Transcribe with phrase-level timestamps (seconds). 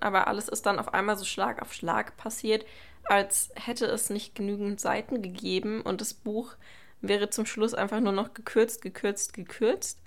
[0.00, 2.64] Aber alles ist dann auf einmal so Schlag auf Schlag passiert,
[3.04, 6.54] als hätte es nicht genügend Seiten gegeben und das Buch
[7.00, 10.00] wäre zum Schluss einfach nur noch gekürzt, gekürzt, gekürzt,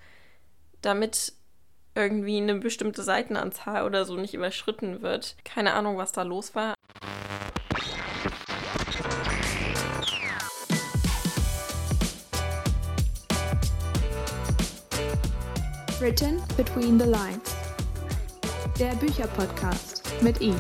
[0.82, 1.34] damit
[1.96, 5.36] irgendwie eine bestimmte Seitenanzahl oder so nicht überschritten wird.
[5.44, 6.74] Keine Ahnung, was da los war.
[16.00, 17.51] Written Between the Lines.
[18.82, 20.60] Der Bücherpodcast mit Eve.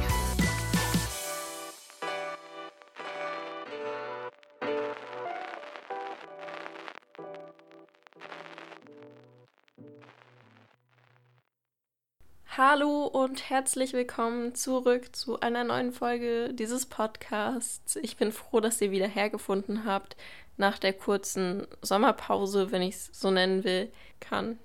[12.55, 17.95] Hallo und herzlich willkommen zurück zu einer neuen Folge dieses Podcasts.
[17.95, 20.15] Ich bin froh, dass ihr wieder hergefunden habt
[20.57, 24.59] nach der kurzen Sommerpause, wenn ich es so nennen will, kann.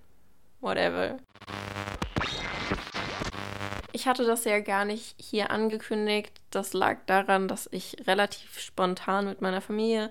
[0.61, 1.16] Whatever.
[3.96, 6.30] Ich hatte das ja gar nicht hier angekündigt.
[6.50, 10.11] Das lag daran, dass ich relativ spontan mit meiner Familie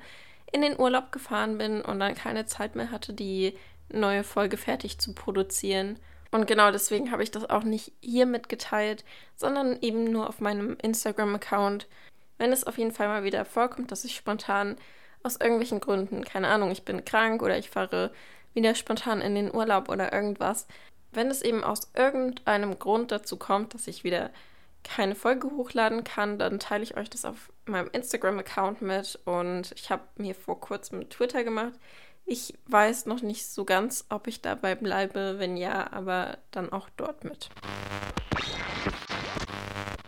[0.51, 3.55] in den Urlaub gefahren bin und dann keine Zeit mehr hatte, die
[3.89, 5.99] neue Folge fertig zu produzieren.
[6.31, 9.05] Und genau deswegen habe ich das auch nicht hier mitgeteilt,
[9.35, 11.87] sondern eben nur auf meinem Instagram-Account.
[12.39, 14.77] Wenn es auf jeden Fall mal wieder vorkommt, dass ich spontan
[15.21, 18.11] aus irgendwelchen Gründen, keine Ahnung, ich bin krank oder ich fahre
[18.55, 20.65] wieder spontan in den Urlaub oder irgendwas,
[21.15, 24.31] wenn es eben aus irgendeinem Grund dazu kommt, dass ich wieder
[24.83, 29.89] keine Folge hochladen kann, dann teile ich euch das auf meinem Instagram-Account mit und ich
[29.89, 31.73] habe mir vor kurzem Twitter gemacht.
[32.25, 36.89] Ich weiß noch nicht so ganz, ob ich dabei bleibe, wenn ja, aber dann auch
[36.97, 37.49] dort mit.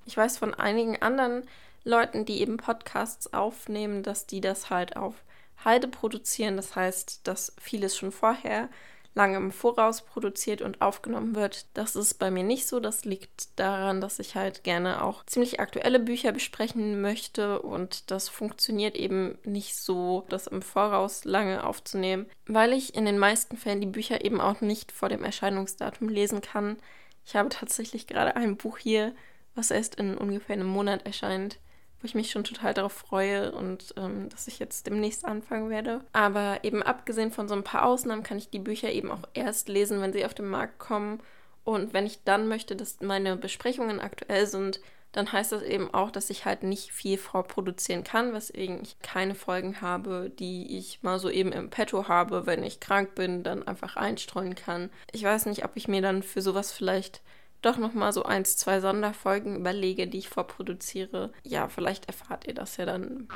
[0.06, 1.44] Ich weiß von einigen anderen
[1.84, 5.16] Leuten, die eben Podcasts aufnehmen, dass die das halt auf
[5.64, 6.56] Halde produzieren.
[6.56, 8.70] Das heißt, dass vieles schon vorher
[9.18, 11.66] lange im Voraus produziert und aufgenommen wird.
[11.74, 12.80] Das ist bei mir nicht so.
[12.80, 18.30] Das liegt daran, dass ich halt gerne auch ziemlich aktuelle Bücher besprechen möchte und das
[18.30, 23.82] funktioniert eben nicht so, das im Voraus lange aufzunehmen, weil ich in den meisten Fällen
[23.82, 26.78] die Bücher eben auch nicht vor dem Erscheinungsdatum lesen kann.
[27.26, 29.16] Ich habe tatsächlich gerade ein Buch hier,
[29.56, 31.58] was erst in ungefähr einem Monat erscheint
[32.02, 36.02] wo ich mich schon total darauf freue und ähm, dass ich jetzt demnächst anfangen werde.
[36.14, 39.70] Aber eben abgesehen von so ein paar Ausnahmen kann ich die Bücher eben auch erst
[39.70, 41.20] lesen, wenn sie auf den Markt kommen.
[41.64, 44.80] Und wenn ich dann möchte, dass meine Besprechungen aktuell sind,
[45.12, 49.36] dann heißt das eben auch, dass ich halt nicht viel vorproduzieren kann, weswegen ich keine
[49.36, 53.68] Folgen habe, die ich mal so eben im Petto habe, wenn ich krank bin, dann
[53.68, 54.92] einfach einstreuen kann.
[55.12, 57.22] Ich weiß nicht, ob ich mir dann für sowas vielleicht
[57.62, 61.32] doch nochmal so eins, zwei Sonderfolgen überlege, die ich vorproduziere.
[61.44, 63.28] Ja, vielleicht erfahrt ihr das ja dann.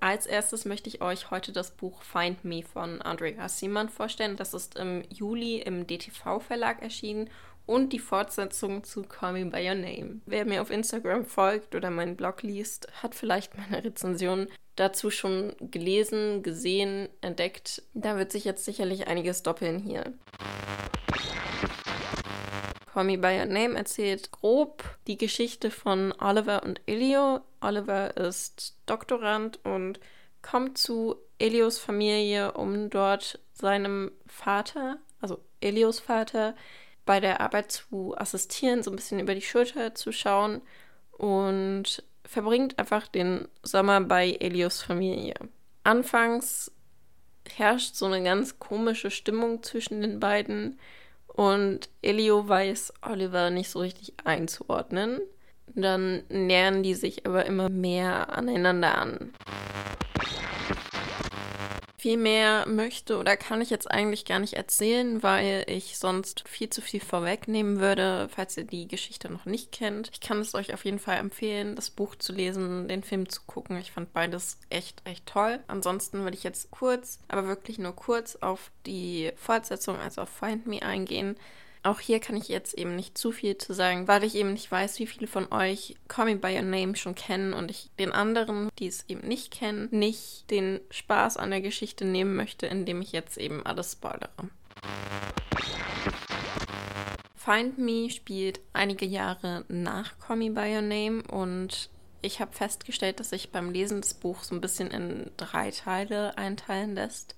[0.00, 4.36] Als erstes möchte ich euch heute das Buch Find Me von Andrea Simon vorstellen.
[4.36, 7.28] Das ist im Juli im DTV-Verlag erschienen
[7.66, 10.20] und die Fortsetzung zu Call Me By Your Name.
[10.26, 14.46] Wer mir auf Instagram folgt oder meinen Blog liest, hat vielleicht meine Rezension
[14.76, 17.82] dazu schon gelesen, gesehen, entdeckt.
[17.94, 20.12] Da wird sich jetzt sicherlich einiges doppeln hier.
[22.92, 27.40] Call Me By Your Name erzählt grob die Geschichte von Oliver und Elio.
[27.60, 30.00] Oliver ist Doktorand und
[30.40, 36.54] kommt zu Elios Familie, um dort seinem Vater, also Elios Vater,
[37.04, 40.62] bei der Arbeit zu assistieren, so ein bisschen über die Schulter zu schauen
[41.12, 45.34] und verbringt einfach den Sommer bei Elios Familie.
[45.84, 46.72] Anfangs
[47.54, 50.78] herrscht so eine ganz komische Stimmung zwischen den beiden
[51.28, 55.20] und Elio weiß Oliver nicht so richtig einzuordnen.
[55.74, 59.32] Dann nähern die sich aber immer mehr aneinander an.
[61.98, 66.68] Viel mehr möchte oder kann ich jetzt eigentlich gar nicht erzählen, weil ich sonst viel
[66.68, 70.10] zu viel vorwegnehmen würde, falls ihr die Geschichte noch nicht kennt.
[70.12, 73.40] Ich kann es euch auf jeden Fall empfehlen, das Buch zu lesen, den Film zu
[73.46, 73.78] gucken.
[73.78, 75.60] Ich fand beides echt, echt toll.
[75.68, 80.66] Ansonsten würde ich jetzt kurz, aber wirklich nur kurz auf die Fortsetzung, also auf Find
[80.66, 81.36] Me eingehen.
[81.82, 84.70] Auch hier kann ich jetzt eben nicht zu viel zu sagen, weil ich eben nicht
[84.70, 88.12] weiß, wie viele von euch Call Me By Your Name schon kennen und ich den
[88.12, 93.02] anderen, die es eben nicht kennen, nicht den Spaß an der Geschichte nehmen möchte, indem
[93.02, 94.50] ich jetzt eben alles spoilere.
[97.36, 101.90] Find Me spielt einige Jahre nach Call Me By Your Name und
[102.20, 106.36] ich habe festgestellt, dass sich beim Lesen des Buchs so ein bisschen in drei Teile
[106.36, 107.36] einteilen lässt.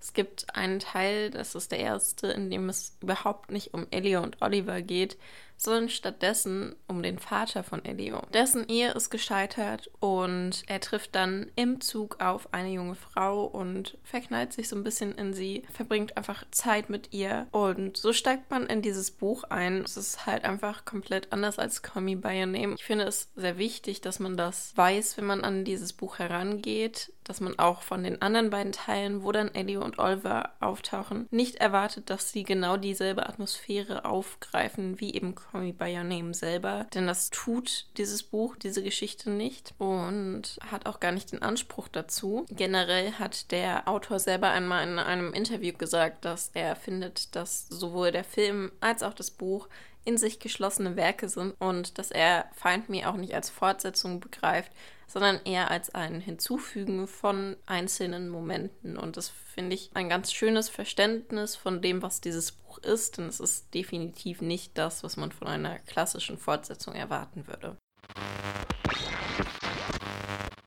[0.00, 4.20] Es gibt einen Teil, das ist der erste, in dem es überhaupt nicht um Ellie
[4.20, 5.18] und Oliver geht,
[5.60, 8.22] sondern stattdessen um den Vater von Elio.
[8.32, 13.98] Dessen Ehe ist gescheitert und er trifft dann im Zug auf eine junge Frau und
[14.02, 18.50] verknallt sich so ein bisschen in sie, verbringt einfach Zeit mit ihr und so steigt
[18.50, 19.82] man in dieses Buch ein.
[19.82, 22.74] Es ist halt einfach komplett anders als Call Me By Your Name.
[22.78, 27.12] Ich finde es sehr wichtig, dass man das weiß, wenn man an dieses Buch herangeht,
[27.24, 31.56] dass man auch von den anderen beiden Teilen, wo dann Ellie und Oliver auftauchen, nicht
[31.56, 36.86] erwartet, dass sie genau dieselbe Atmosphäre aufgreifen wie eben Call Me By Your Name selber.
[36.94, 41.88] Denn das tut dieses Buch, diese Geschichte nicht und hat auch gar nicht den Anspruch
[41.88, 42.46] dazu.
[42.50, 48.12] Generell hat der Autor selber einmal in einem Interview gesagt, dass er findet, dass sowohl
[48.12, 49.68] der Film als auch das Buch
[50.04, 54.72] in sich geschlossene Werke sind und dass er Find Me auch nicht als Fortsetzung begreift,
[55.10, 58.96] sondern eher als ein Hinzufügen von einzelnen Momenten.
[58.96, 63.26] Und das finde ich ein ganz schönes Verständnis von dem, was dieses Buch ist, denn
[63.26, 67.76] es ist definitiv nicht das, was man von einer klassischen Fortsetzung erwarten würde.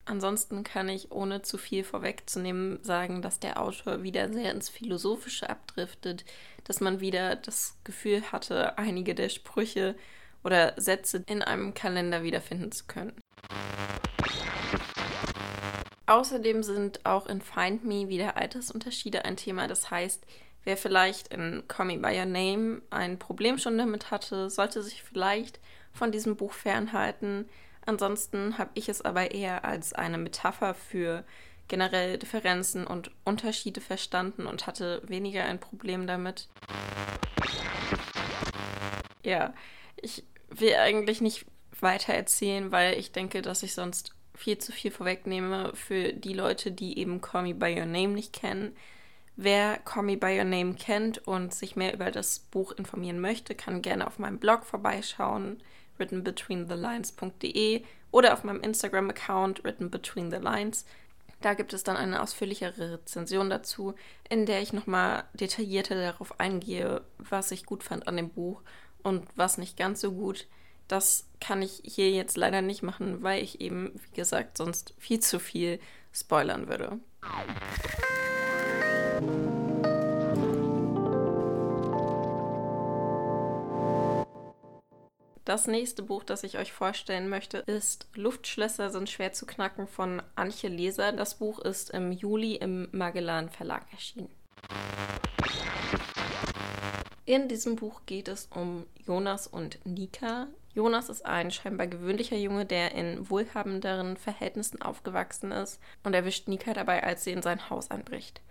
[0.04, 5.50] Ansonsten kann ich, ohne zu viel vorwegzunehmen, sagen, dass der Autor wieder sehr ins Philosophische
[5.50, 6.26] abdriftet,
[6.66, 9.96] dass man wieder das Gefühl hatte, einige der Sprüche
[10.44, 13.14] oder Sätze in einem Kalender wiederfinden zu können.
[16.06, 19.68] Außerdem sind auch in Find Me wieder Altersunterschiede ein Thema.
[19.68, 20.26] Das heißt,
[20.66, 25.02] wer vielleicht in Call Me By Your Name ein Problem schon damit hatte, sollte sich
[25.02, 25.60] vielleicht
[25.94, 27.48] von diesem Buch fernhalten.
[27.86, 31.24] Ansonsten habe ich es aber eher als eine Metapher für
[31.68, 36.50] generell Differenzen und Unterschiede verstanden und hatte weniger ein Problem damit.
[39.24, 39.54] Ja,
[39.96, 41.46] ich will eigentlich nicht
[41.80, 46.72] weiter erzählen, weil ich denke, dass ich sonst viel zu viel vorwegnehme für die Leute,
[46.72, 48.76] die eben Call Me By Your Name nicht kennen.
[49.36, 53.56] Wer Call Me By Your Name kennt und sich mehr über das Buch informieren möchte,
[53.56, 55.62] kann gerne auf meinem Blog vorbeischauen,
[55.98, 60.86] writtenbetweenthelines.de oder auf meinem Instagram-Account writtenbetweenthelines.
[61.42, 63.96] Da gibt es dann eine ausführlichere Rezension dazu,
[64.30, 68.62] in der ich nochmal detaillierter darauf eingehe, was ich gut fand an dem Buch
[69.02, 70.48] und was nicht ganz so gut.
[70.88, 75.20] Das kann ich hier jetzt leider nicht machen, weil ich eben, wie gesagt, sonst viel
[75.20, 75.80] zu viel
[76.12, 77.00] spoilern würde.
[85.46, 90.22] Das nächste Buch, das ich euch vorstellen möchte, ist Luftschlösser sind schwer zu knacken von
[90.36, 91.12] Antje Leser.
[91.12, 94.30] Das Buch ist im Juli im Magellan Verlag erschienen.
[97.26, 100.48] In diesem Buch geht es um Jonas und Nika.
[100.76, 106.74] Jonas ist ein scheinbar gewöhnlicher Junge, der in wohlhabenderen Verhältnissen aufgewachsen ist und erwischt Nika
[106.74, 108.42] dabei, als sie in sein Haus einbricht.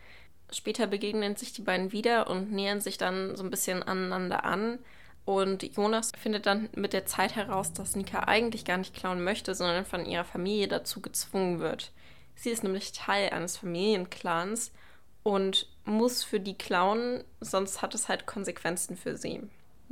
[0.52, 4.78] Später begegnen sich die beiden wieder und nähern sich dann so ein bisschen aneinander an.
[5.24, 9.54] Und Jonas findet dann mit der Zeit heraus, dass Nika eigentlich gar nicht klauen möchte,
[9.54, 11.92] sondern von ihrer Familie dazu gezwungen wird.
[12.34, 14.72] Sie ist nämlich Teil eines Familienclans
[15.22, 19.42] und muss für die klauen, sonst hat es halt Konsequenzen für sie.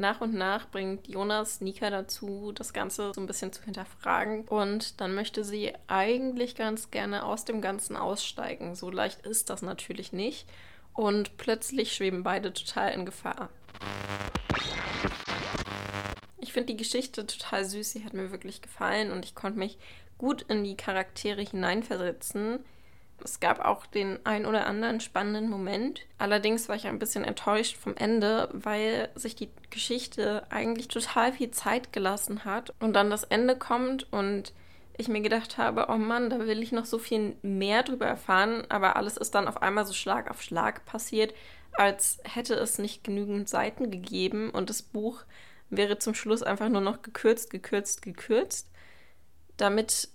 [0.00, 4.48] Nach und nach bringt Jonas Nika dazu, das Ganze so ein bisschen zu hinterfragen.
[4.48, 8.74] Und dann möchte sie eigentlich ganz gerne aus dem Ganzen aussteigen.
[8.74, 10.48] So leicht ist das natürlich nicht.
[10.94, 13.50] Und plötzlich schweben beide total in Gefahr.
[16.38, 17.92] Ich finde die Geschichte total süß.
[17.92, 19.76] Sie hat mir wirklich gefallen und ich konnte mich
[20.16, 22.64] gut in die Charaktere hineinversetzen.
[23.24, 26.06] Es gab auch den ein oder anderen spannenden Moment.
[26.18, 31.50] Allerdings war ich ein bisschen enttäuscht vom Ende, weil sich die Geschichte eigentlich total viel
[31.50, 34.52] Zeit gelassen hat und dann das Ende kommt und
[34.96, 38.64] ich mir gedacht habe, oh Mann, da will ich noch so viel mehr drüber erfahren,
[38.68, 41.34] aber alles ist dann auf einmal so Schlag auf Schlag passiert,
[41.72, 45.22] als hätte es nicht genügend Seiten gegeben und das Buch
[45.70, 48.70] wäre zum Schluss einfach nur noch gekürzt, gekürzt, gekürzt,
[49.56, 50.08] damit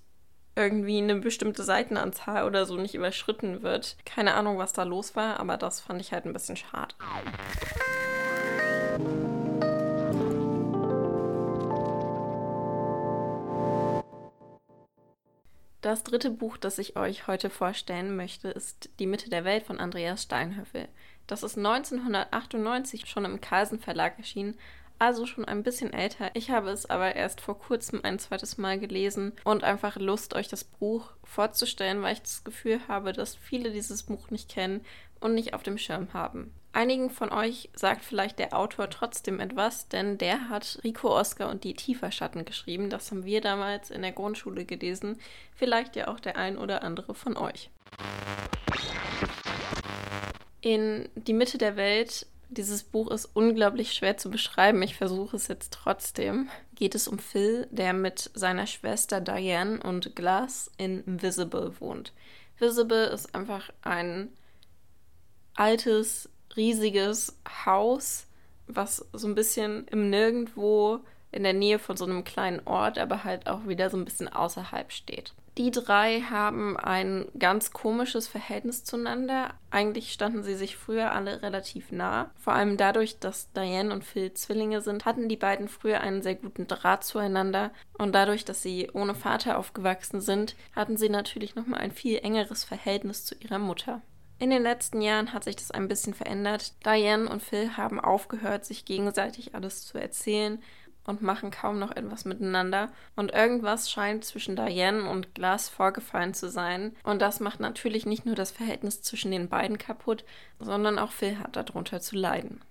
[0.56, 3.98] irgendwie eine bestimmte Seitenanzahl oder so nicht überschritten wird.
[4.06, 6.96] Keine Ahnung, was da los war, aber das fand ich halt ein bisschen schade.
[15.82, 19.80] Das dritte Buch, das ich euch heute vorstellen möchte, ist Die Mitte der Welt von
[19.80, 20.88] Andreas Steinhöffel.
[21.28, 24.58] Das ist 1998 schon im Carlsen Verlag erschienen,
[25.00, 26.32] also schon ein bisschen älter.
[26.34, 30.48] Ich habe es aber erst vor kurzem ein zweites Mal gelesen und einfach Lust, euch
[30.48, 34.82] das Buch vorzustellen, weil ich das Gefühl habe, dass viele dieses Buch nicht kennen
[35.20, 36.54] und nicht auf dem Schirm haben.
[36.72, 41.64] Einigen von euch sagt vielleicht der Autor trotzdem etwas, denn der hat Rico Oscar und
[41.64, 42.90] die Tieferschatten geschrieben.
[42.90, 45.18] Das haben wir damals in der Grundschule gelesen.
[45.56, 47.70] Vielleicht ja auch der ein oder andere von euch.
[50.60, 54.82] In Die Mitte der Welt Dieses Buch ist unglaublich schwer zu beschreiben.
[54.82, 56.50] Ich versuche es jetzt trotzdem.
[56.74, 62.14] Geht es um Phil, der mit seiner Schwester Diane und Glass in Visible wohnt.
[62.58, 64.30] Visible ist einfach ein
[65.56, 68.28] altes, riesiges Haus,
[68.68, 71.02] was so ein bisschen im Nirgendwo
[71.34, 74.30] in der Nähe von so einem kleinen Ort, aber halt auch wieder so ein bisschen
[74.30, 75.34] außerhalb steht.
[75.58, 79.54] Die drei haben ein ganz komisches Verhältnis zueinander.
[79.72, 82.30] Eigentlich standen sie sich früher alle relativ nah.
[82.36, 86.36] Vor allem dadurch, dass Diane und Phil Zwillinge sind, hatten die beiden früher einen sehr
[86.36, 87.72] guten Draht zueinander.
[87.98, 92.66] Und dadurch, dass sie ohne Vater aufgewachsen sind, hatten sie natürlich nochmal ein viel engeres
[92.66, 94.02] Verhältnis zu ihrer Mutter.
[94.38, 96.74] In den letzten Jahren hat sich das ein bisschen verändert.
[96.86, 100.62] Diane und Phil haben aufgehört, sich gegenseitig alles zu erzählen
[101.06, 102.90] und machen kaum noch etwas miteinander.
[103.16, 106.96] Und irgendwas scheint zwischen Diane und Glass vorgefallen zu sein.
[107.04, 110.26] Und das macht natürlich nicht nur das Verhältnis zwischen den beiden kaputt,
[110.60, 112.62] sondern auch Phil hat darunter zu leiden.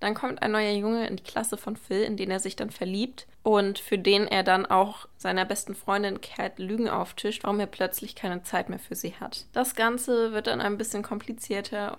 [0.00, 2.70] Dann kommt ein neuer Junge in die Klasse von Phil, in den er sich dann
[2.70, 7.66] verliebt und für den er dann auch seiner besten Freundin Cat Lügen auftischt, warum er
[7.66, 9.46] plötzlich keine Zeit mehr für sie hat.
[9.52, 11.98] Das Ganze wird dann ein bisschen komplizierter.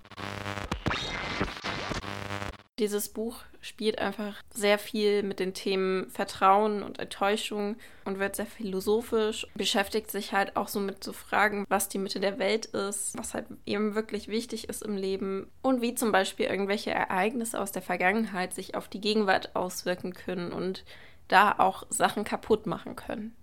[2.80, 7.76] Dieses Buch spielt einfach sehr viel mit den Themen Vertrauen und Enttäuschung
[8.06, 12.20] und wird sehr philosophisch, beschäftigt sich halt auch so mit so Fragen, was die Mitte
[12.20, 16.46] der Welt ist, was halt eben wirklich wichtig ist im Leben und wie zum Beispiel
[16.46, 20.86] irgendwelche Ereignisse aus der Vergangenheit sich auf die Gegenwart auswirken können und
[21.28, 23.36] da auch Sachen kaputt machen können.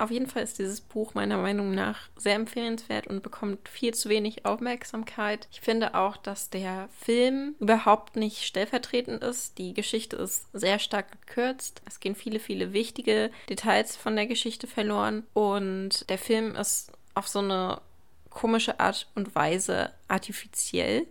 [0.00, 4.08] Auf jeden Fall ist dieses Buch meiner Meinung nach sehr empfehlenswert und bekommt viel zu
[4.08, 5.46] wenig Aufmerksamkeit.
[5.52, 9.58] Ich finde auch, dass der Film überhaupt nicht stellvertretend ist.
[9.58, 11.82] Die Geschichte ist sehr stark gekürzt.
[11.84, 17.28] Es gehen viele, viele wichtige Details von der Geschichte verloren und der Film ist auf
[17.28, 17.82] so eine
[18.30, 21.08] komische Art und Weise artifiziell.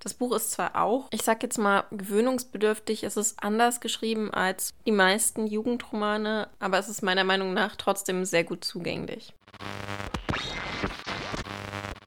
[0.00, 4.72] Das Buch ist zwar auch, ich sag jetzt mal, gewöhnungsbedürftig, es ist anders geschrieben als
[4.86, 9.34] die meisten Jugendromane, aber es ist meiner Meinung nach trotzdem sehr gut zugänglich.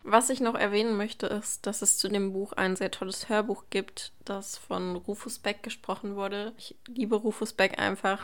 [0.04, 3.66] Was ich noch erwähnen möchte, ist, dass es zu dem Buch ein sehr tolles Hörbuch
[3.70, 6.54] gibt, das von Rufus Beck gesprochen wurde.
[6.58, 8.20] Ich liebe Rufus Beck einfach.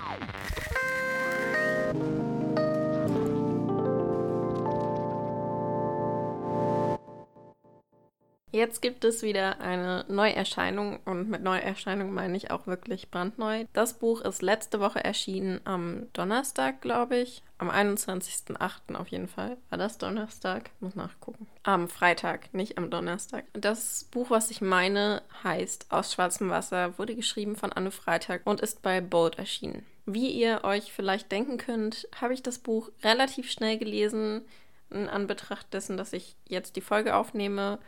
[8.52, 13.66] Jetzt gibt es wieder eine Neuerscheinung und mit Neuerscheinung meine ich auch wirklich brandneu.
[13.74, 17.44] Das Buch ist letzte Woche erschienen am Donnerstag, glaube ich.
[17.58, 18.96] Am 21.08.
[18.96, 19.58] auf jeden Fall.
[19.70, 20.70] War das Donnerstag?
[20.80, 21.48] Muss nachgucken.
[21.64, 23.44] Am Freitag, nicht am Donnerstag.
[23.52, 28.62] Das Buch, was ich meine, heißt Aus schwarzem Wasser, wurde geschrieben von Anne Freitag und
[28.62, 29.86] ist bei Bold erschienen.
[30.06, 34.46] Wie ihr euch vielleicht denken könnt, habe ich das Buch relativ schnell gelesen,
[34.90, 37.80] in Anbetracht dessen, dass ich jetzt die Folge aufnehme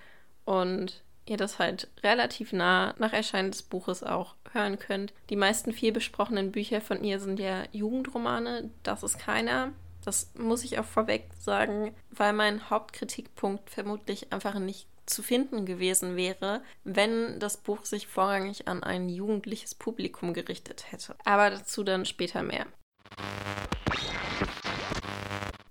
[0.45, 5.13] und ihr das halt relativ nah nach Erscheinen des Buches auch hören könnt.
[5.29, 8.71] Die meisten viel besprochenen Bücher von ihr sind ja Jugendromane.
[8.83, 9.71] Das ist keiner.
[10.03, 16.15] Das muss ich auch vorweg sagen, weil mein Hauptkritikpunkt vermutlich einfach nicht zu finden gewesen
[16.15, 21.15] wäre, wenn das Buch sich vorrangig an ein jugendliches Publikum gerichtet hätte.
[21.25, 22.65] Aber dazu dann später mehr.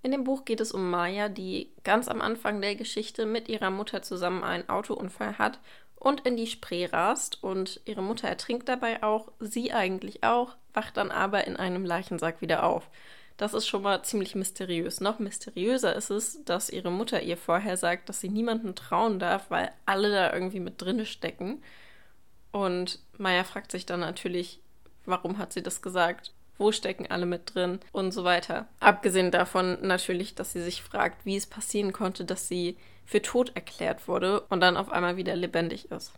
[0.09, 3.69] In dem Buch geht es um Maya, die ganz am Anfang der Geschichte mit ihrer
[3.69, 5.61] Mutter zusammen einen Autounfall hat
[5.97, 10.97] und in die Spree rast und ihre Mutter ertrinkt dabei auch, sie eigentlich auch, wacht
[10.97, 12.89] dann aber in einem Leichensack wieder auf.
[13.37, 15.03] Das ist schon mal ziemlich mysteriös.
[15.03, 19.51] Noch mysteriöser ist es, dass ihre Mutter ihr vorher sagt, dass sie niemandem trauen darf,
[19.51, 21.63] weil alle da irgendwie mit drinne stecken.
[22.51, 24.63] Und Maya fragt sich dann natürlich,
[25.05, 26.33] warum hat sie das gesagt?
[26.59, 28.67] Wo stecken alle mit drin und so weiter.
[28.81, 33.53] Abgesehen davon natürlich, dass sie sich fragt, wie es passieren konnte, dass sie für tot
[33.55, 36.13] erklärt wurde und dann auf einmal wieder lebendig ist.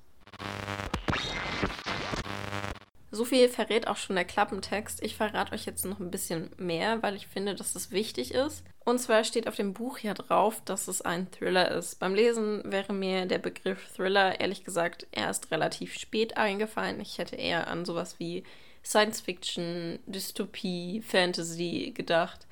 [3.13, 5.03] So viel verrät auch schon der Klappentext.
[5.03, 8.65] Ich verrate euch jetzt noch ein bisschen mehr, weil ich finde, dass es wichtig ist.
[8.85, 11.99] Und zwar steht auf dem Buch ja drauf, dass es ein Thriller ist.
[11.99, 17.01] Beim Lesen wäre mir der Begriff Thriller ehrlich gesagt erst relativ spät eingefallen.
[17.01, 18.45] Ich hätte eher an sowas wie
[18.85, 22.47] Science Fiction, Dystopie, Fantasy gedacht,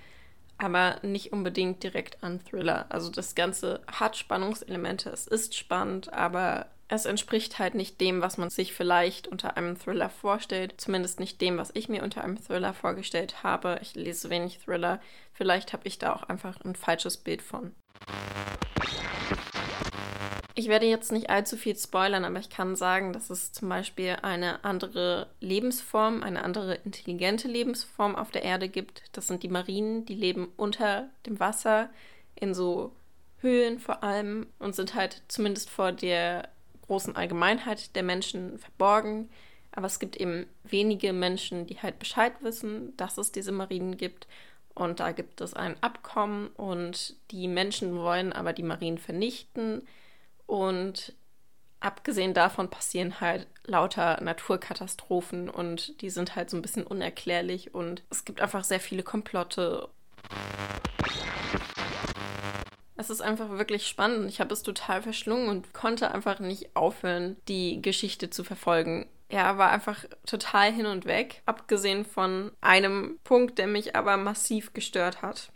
[0.58, 2.86] aber nicht unbedingt direkt an Thriller.
[2.88, 8.38] Also das Ganze hat Spannungselemente, es ist spannend, aber es entspricht halt nicht dem, was
[8.38, 10.74] man sich vielleicht unter einem Thriller vorstellt.
[10.78, 13.78] Zumindest nicht dem, was ich mir unter einem Thriller vorgestellt habe.
[13.82, 15.00] Ich lese wenig Thriller.
[15.34, 17.74] Vielleicht habe ich da auch einfach ein falsches Bild von.
[20.58, 24.16] Ich werde jetzt nicht allzu viel spoilern, aber ich kann sagen, dass es zum Beispiel
[24.22, 29.04] eine andere Lebensform, eine andere intelligente Lebensform auf der Erde gibt.
[29.12, 31.90] Das sind die Marinen, die leben unter dem Wasser
[32.34, 32.90] in so
[33.40, 36.48] Höhlen vor allem und sind halt zumindest vor der
[36.88, 39.28] großen Allgemeinheit der Menschen verborgen.
[39.70, 44.26] Aber es gibt eben wenige Menschen, die halt Bescheid wissen, dass es diese Marinen gibt.
[44.74, 49.86] Und da gibt es ein Abkommen und die Menschen wollen aber die Marinen vernichten.
[50.48, 51.12] Und
[51.78, 58.02] abgesehen davon passieren halt lauter Naturkatastrophen und die sind halt so ein bisschen unerklärlich und
[58.08, 59.90] es gibt einfach sehr viele Komplotte.
[62.96, 64.30] Es ist einfach wirklich spannend.
[64.30, 69.06] Ich habe es total verschlungen und konnte einfach nicht aufhören, die Geschichte zu verfolgen.
[69.28, 74.72] Er war einfach total hin und weg, abgesehen von einem Punkt, der mich aber massiv
[74.72, 75.52] gestört hat.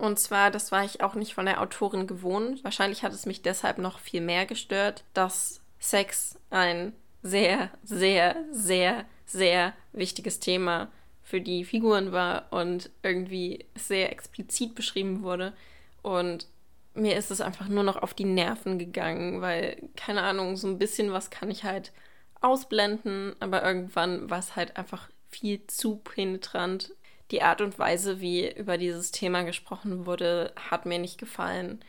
[0.00, 2.64] Und zwar, das war ich auch nicht von der Autorin gewohnt.
[2.64, 9.04] Wahrscheinlich hat es mich deshalb noch viel mehr gestört, dass Sex ein sehr, sehr, sehr,
[9.26, 10.90] sehr wichtiges Thema
[11.22, 15.52] für die Figuren war und irgendwie sehr explizit beschrieben wurde.
[16.00, 16.46] Und
[16.94, 20.78] mir ist es einfach nur noch auf die Nerven gegangen, weil, keine Ahnung, so ein
[20.78, 21.92] bisschen was kann ich halt
[22.40, 26.94] ausblenden, aber irgendwann war es halt einfach viel zu penetrant.
[27.30, 31.80] Die Art und Weise, wie über dieses Thema gesprochen wurde, hat mir nicht gefallen.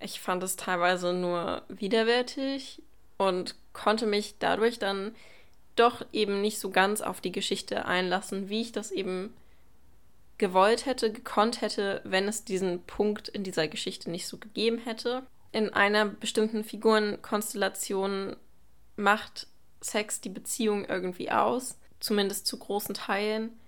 [0.00, 2.82] Ich fand es teilweise nur widerwärtig
[3.16, 5.14] und konnte mich dadurch dann
[5.76, 9.34] doch eben nicht so ganz auf die Geschichte einlassen, wie ich das eben
[10.38, 15.22] gewollt hätte, gekonnt hätte, wenn es diesen Punkt in dieser Geschichte nicht so gegeben hätte.
[15.52, 18.36] In einer bestimmten Figurenkonstellation
[18.96, 19.46] macht
[19.82, 23.59] Sex die Beziehung irgendwie aus, zumindest zu großen Teilen.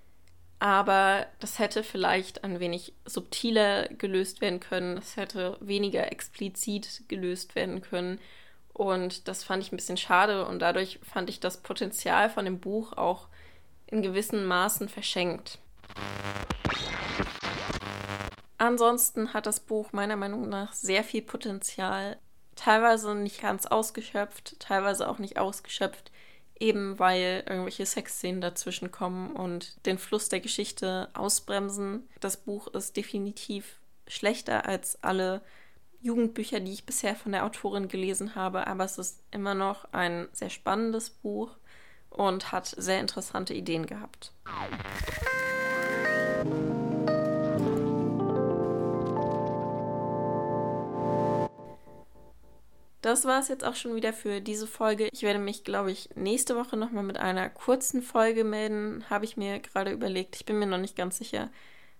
[0.63, 7.57] Aber das hätte vielleicht ein wenig subtiler gelöst werden können, das hätte weniger explizit gelöst
[7.57, 8.21] werden können.
[8.73, 12.61] Und das fand ich ein bisschen schade und dadurch fand ich das Potenzial von dem
[12.61, 13.27] Buch auch
[13.89, 15.59] in gewissen Maßen verschenkt.
[18.57, 22.19] Ansonsten hat das Buch meiner Meinung nach sehr viel Potenzial,
[22.55, 26.13] teilweise nicht ganz ausgeschöpft, teilweise auch nicht ausgeschöpft,
[26.63, 32.09] eben weil irgendwelche Sexszenen dazwischen kommen und den Fluss der Geschichte ausbremsen.
[32.21, 35.43] Das Buch ist definitiv schlechter als alle
[36.01, 40.29] Jugendbücher, die ich bisher von der Autorin gelesen habe, aber es ist immer noch ein
[40.33, 41.57] sehr spannendes Buch
[42.11, 44.33] und hat sehr interessante Ideen gehabt.
[53.03, 55.09] Das war es jetzt auch schon wieder für diese Folge.
[55.13, 59.05] Ich werde mich, glaube ich, nächste Woche nochmal mit einer kurzen Folge melden.
[59.11, 60.37] Habe ich mir gerade überlegt.
[60.37, 61.51] Ich bin mir noch nicht ganz sicher.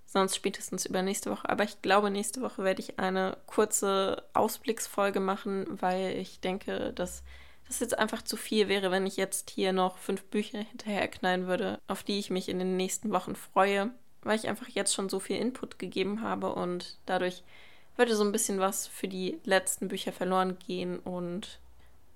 [0.07, 1.49] Sonst spätestens übernächste Woche.
[1.49, 7.25] Aber ich glaube, nächste Woche werde ich eine kurze Ausblicksfolge machen, weil ich denke, dass
[7.67, 11.49] das jetzt einfach zu viel wäre, wenn ich jetzt hier noch fünf Bücher hinterher knallen
[11.49, 13.91] würde, auf die ich mich in den nächsten Wochen freue,
[14.23, 17.43] weil ich einfach jetzt schon so viel Input gegeben habe und dadurch
[17.97, 21.61] würde so ein bisschen was für die letzten Bücher verloren gehen und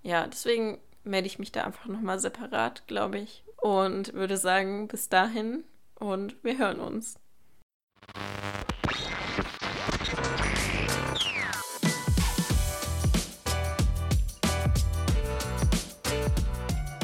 [0.03, 3.45] ja, deswegen melde ich mich da einfach nochmal separat, glaube ich.
[3.57, 5.65] Und würde sagen, bis dahin
[5.99, 7.19] und wir hören uns.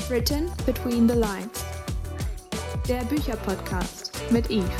[0.08, 1.64] Written Between the Lines.
[2.86, 4.70] Der Bücherpodcast mit Eve.